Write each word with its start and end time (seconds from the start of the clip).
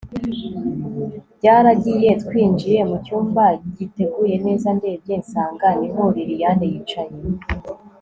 byaragiye 1.37 2.09
twinjiye 2.23 2.79
mucyumba 2.89 3.43
giteguye 3.77 4.35
neza 4.45 4.67
ndebye 4.77 5.15
nsanga 5.21 5.67
niho 5.79 6.03
liliane 6.15 6.65
yicaye 6.73 7.17